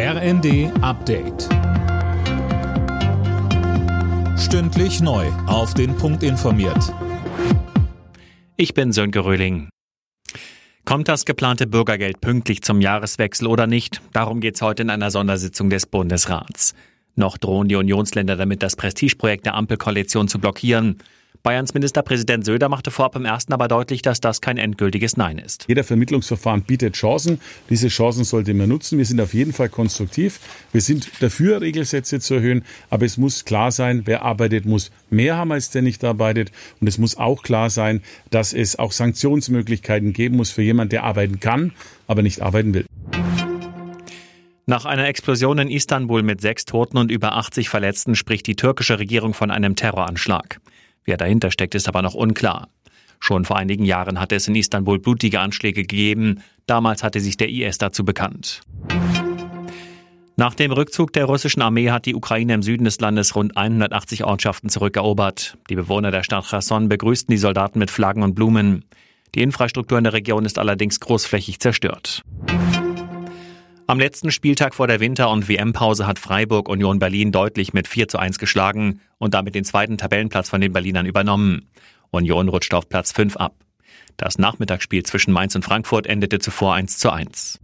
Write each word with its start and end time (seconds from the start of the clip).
RND 0.00 0.70
Update. 0.80 1.48
Stündlich 4.38 5.00
neu. 5.00 5.26
Auf 5.48 5.74
den 5.74 5.96
Punkt 5.96 6.22
informiert. 6.22 6.94
Ich 8.56 8.74
bin 8.74 8.92
Sönke 8.92 9.24
Röhling. 9.24 9.70
Kommt 10.84 11.08
das 11.08 11.24
geplante 11.24 11.66
Bürgergeld 11.66 12.20
pünktlich 12.20 12.62
zum 12.62 12.80
Jahreswechsel 12.80 13.48
oder 13.48 13.66
nicht? 13.66 14.00
Darum 14.12 14.38
geht 14.38 14.54
es 14.54 14.62
heute 14.62 14.82
in 14.82 14.90
einer 14.90 15.10
Sondersitzung 15.10 15.68
des 15.68 15.86
Bundesrats. 15.86 16.76
Noch 17.16 17.36
drohen 17.36 17.66
die 17.66 17.74
Unionsländer 17.74 18.36
damit, 18.36 18.62
das 18.62 18.76
Prestigeprojekt 18.76 19.46
der 19.46 19.54
Ampelkoalition 19.54 20.28
zu 20.28 20.38
blockieren. 20.38 20.98
Bayerns 21.48 21.72
Ministerpräsident 21.72 22.44
Söder 22.44 22.68
machte 22.68 22.90
vorab 22.90 23.16
im 23.16 23.24
ersten 23.24 23.54
aber 23.54 23.68
deutlich, 23.68 24.02
dass 24.02 24.20
das 24.20 24.42
kein 24.42 24.58
endgültiges 24.58 25.16
Nein 25.16 25.38
ist. 25.38 25.64
Jeder 25.66 25.82
Vermittlungsverfahren 25.82 26.60
bietet 26.60 26.94
Chancen. 26.94 27.40
Diese 27.70 27.88
Chancen 27.88 28.24
sollte 28.24 28.52
man 28.52 28.68
nutzen. 28.68 28.98
Wir 28.98 29.06
sind 29.06 29.18
auf 29.18 29.32
jeden 29.32 29.54
Fall 29.54 29.70
konstruktiv. 29.70 30.40
Wir 30.72 30.82
sind 30.82 31.10
dafür, 31.22 31.62
Regelsätze 31.62 32.20
zu 32.20 32.34
erhöhen. 32.34 32.66
Aber 32.90 33.06
es 33.06 33.16
muss 33.16 33.46
klar 33.46 33.72
sein, 33.72 34.02
wer 34.04 34.24
arbeitet, 34.24 34.66
muss 34.66 34.90
mehr 35.08 35.38
haben, 35.38 35.50
als 35.50 35.70
der 35.70 35.80
nicht 35.80 36.04
arbeitet. 36.04 36.52
Und 36.82 36.86
es 36.86 36.98
muss 36.98 37.16
auch 37.16 37.42
klar 37.42 37.70
sein, 37.70 38.02
dass 38.28 38.52
es 38.52 38.78
auch 38.78 38.92
Sanktionsmöglichkeiten 38.92 40.12
geben 40.12 40.36
muss 40.36 40.50
für 40.50 40.60
jemanden, 40.60 40.90
der 40.90 41.04
arbeiten 41.04 41.40
kann, 41.40 41.72
aber 42.08 42.20
nicht 42.20 42.42
arbeiten 42.42 42.74
will. 42.74 42.84
Nach 44.66 44.84
einer 44.84 45.08
Explosion 45.08 45.56
in 45.56 45.70
Istanbul 45.70 46.22
mit 46.22 46.42
sechs 46.42 46.66
Toten 46.66 46.98
und 46.98 47.10
über 47.10 47.36
80 47.36 47.70
Verletzten 47.70 48.16
spricht 48.16 48.46
die 48.46 48.54
türkische 48.54 48.98
Regierung 48.98 49.32
von 49.32 49.50
einem 49.50 49.76
Terroranschlag. 49.76 50.60
Wer 51.08 51.16
dahinter 51.16 51.50
steckt, 51.50 51.74
ist 51.74 51.88
aber 51.88 52.02
noch 52.02 52.12
unklar. 52.12 52.68
Schon 53.18 53.46
vor 53.46 53.56
einigen 53.56 53.86
Jahren 53.86 54.20
hatte 54.20 54.36
es 54.36 54.46
in 54.46 54.54
Istanbul 54.54 54.98
blutige 54.98 55.40
Anschläge 55.40 55.80
gegeben. 55.80 56.42
Damals 56.66 57.02
hatte 57.02 57.18
sich 57.20 57.38
der 57.38 57.48
IS 57.48 57.78
dazu 57.78 58.04
bekannt. 58.04 58.60
Nach 60.36 60.54
dem 60.54 60.70
Rückzug 60.70 61.14
der 61.14 61.24
russischen 61.24 61.62
Armee 61.62 61.90
hat 61.90 62.04
die 62.04 62.14
Ukraine 62.14 62.52
im 62.52 62.62
Süden 62.62 62.84
des 62.84 63.00
Landes 63.00 63.34
rund 63.34 63.56
180 63.56 64.24
Ortschaften 64.24 64.68
zurückerobert. 64.68 65.56
Die 65.70 65.76
Bewohner 65.76 66.10
der 66.10 66.24
Stadt 66.24 66.44
Cherson 66.44 66.90
begrüßten 66.90 67.32
die 67.32 67.38
Soldaten 67.38 67.78
mit 67.78 67.90
Flaggen 67.90 68.22
und 68.22 68.34
Blumen. 68.34 68.84
Die 69.34 69.40
Infrastruktur 69.40 69.96
in 69.96 70.04
der 70.04 70.12
Region 70.12 70.44
ist 70.44 70.58
allerdings 70.58 71.00
großflächig 71.00 71.58
zerstört. 71.58 72.22
Am 73.90 73.98
letzten 73.98 74.30
Spieltag 74.30 74.74
vor 74.74 74.86
der 74.86 75.00
Winter- 75.00 75.30
und 75.30 75.48
WM-Pause 75.48 76.06
hat 76.06 76.18
Freiburg 76.18 76.68
Union 76.68 76.98
Berlin 76.98 77.32
deutlich 77.32 77.72
mit 77.72 77.88
4 77.88 78.06
zu 78.06 78.18
1 78.18 78.38
geschlagen 78.38 79.00
und 79.16 79.32
damit 79.32 79.54
den 79.54 79.64
zweiten 79.64 79.96
Tabellenplatz 79.96 80.50
von 80.50 80.60
den 80.60 80.74
Berlinern 80.74 81.06
übernommen. 81.06 81.70
Union 82.10 82.50
rutscht 82.50 82.74
auf 82.74 82.90
Platz 82.90 83.12
5 83.12 83.38
ab. 83.38 83.54
Das 84.18 84.36
Nachmittagsspiel 84.36 85.04
zwischen 85.04 85.32
Mainz 85.32 85.54
und 85.54 85.64
Frankfurt 85.64 86.06
endete 86.06 86.38
zuvor 86.38 86.74
1 86.74 86.98
zu 86.98 87.10
1. 87.10 87.60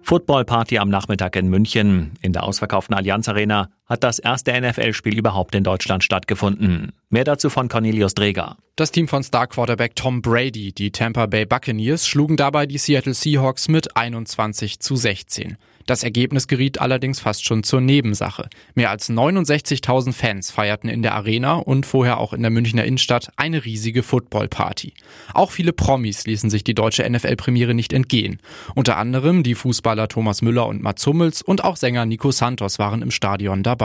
Footballparty 0.00 0.78
am 0.78 0.88
Nachmittag 0.88 1.36
in 1.36 1.48
München. 1.48 2.12
In 2.22 2.32
der 2.32 2.44
ausverkauften 2.44 2.96
Allianz 2.96 3.28
Arena 3.28 3.68
hat 3.92 4.02
das 4.02 4.18
erste 4.18 4.58
NFL-Spiel 4.58 5.18
überhaupt 5.18 5.54
in 5.54 5.64
Deutschland 5.64 6.02
stattgefunden. 6.02 6.92
Mehr 7.10 7.24
dazu 7.24 7.50
von 7.50 7.68
Cornelius 7.68 8.14
Dreger. 8.14 8.56
Das 8.74 8.90
Team 8.90 9.06
von 9.06 9.22
Star-Quarterback 9.22 9.94
Tom 9.94 10.22
Brady, 10.22 10.72
die 10.72 10.90
Tampa 10.90 11.26
Bay 11.26 11.44
Buccaneers, 11.44 12.08
schlugen 12.08 12.38
dabei 12.38 12.64
die 12.64 12.78
Seattle 12.78 13.12
Seahawks 13.12 13.68
mit 13.68 13.94
21 13.94 14.80
zu 14.80 14.96
16. 14.96 15.58
Das 15.86 16.04
Ergebnis 16.04 16.46
geriet 16.48 16.80
allerdings 16.80 17.20
fast 17.20 17.44
schon 17.44 17.64
zur 17.64 17.80
Nebensache. 17.80 18.48
Mehr 18.74 18.90
als 18.90 19.10
69.000 19.10 20.12
Fans 20.12 20.50
feierten 20.50 20.88
in 20.88 21.02
der 21.02 21.14
Arena 21.14 21.54
und 21.56 21.86
vorher 21.86 22.18
auch 22.18 22.32
in 22.32 22.42
der 22.42 22.50
Münchner 22.50 22.84
Innenstadt 22.84 23.30
eine 23.36 23.64
riesige 23.64 24.02
Footballparty. 24.02 24.94
Auch 25.34 25.50
viele 25.50 25.72
Promis 25.72 26.24
ließen 26.24 26.50
sich 26.50 26.64
die 26.64 26.74
deutsche 26.74 27.08
NFL-Premiere 27.08 27.74
nicht 27.74 27.92
entgehen. 27.92 28.38
Unter 28.74 28.96
anderem 28.96 29.42
die 29.42 29.54
Fußballer 29.54 30.08
Thomas 30.08 30.40
Müller 30.42 30.66
und 30.66 30.82
Mats 30.82 31.06
Hummels 31.06 31.42
und 31.42 31.64
auch 31.64 31.76
Sänger 31.76 32.06
Nico 32.06 32.30
Santos 32.30 32.78
waren 32.78 33.02
im 33.02 33.10
Stadion 33.10 33.62
dabei. 33.62 33.81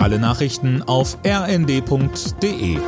Alle 0.00 0.18
Nachrichten 0.18 0.82
auf 0.82 1.18
rnd.de 1.24 2.78